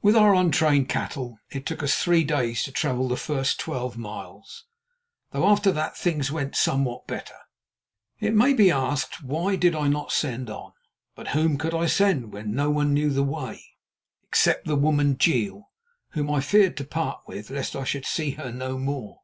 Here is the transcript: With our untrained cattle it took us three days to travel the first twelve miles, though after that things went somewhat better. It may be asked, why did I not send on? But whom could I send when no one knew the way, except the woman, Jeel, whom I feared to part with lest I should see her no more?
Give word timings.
With 0.00 0.16
our 0.16 0.34
untrained 0.34 0.88
cattle 0.88 1.38
it 1.50 1.66
took 1.66 1.82
us 1.82 1.96
three 1.96 2.24
days 2.24 2.62
to 2.62 2.72
travel 2.72 3.08
the 3.08 3.16
first 3.18 3.60
twelve 3.60 3.98
miles, 3.98 4.64
though 5.32 5.44
after 5.46 5.70
that 5.70 5.98
things 5.98 6.32
went 6.32 6.56
somewhat 6.56 7.06
better. 7.06 7.36
It 8.18 8.32
may 8.32 8.54
be 8.54 8.70
asked, 8.70 9.22
why 9.22 9.54
did 9.54 9.74
I 9.74 9.88
not 9.88 10.12
send 10.12 10.48
on? 10.48 10.72
But 11.14 11.28
whom 11.36 11.58
could 11.58 11.74
I 11.74 11.88
send 11.88 12.32
when 12.32 12.54
no 12.54 12.70
one 12.70 12.94
knew 12.94 13.10
the 13.10 13.22
way, 13.22 13.62
except 14.22 14.64
the 14.66 14.76
woman, 14.76 15.18
Jeel, 15.18 15.64
whom 16.12 16.30
I 16.30 16.40
feared 16.40 16.78
to 16.78 16.84
part 16.84 17.20
with 17.26 17.50
lest 17.50 17.76
I 17.76 17.84
should 17.84 18.06
see 18.06 18.30
her 18.30 18.50
no 18.50 18.78
more? 18.78 19.20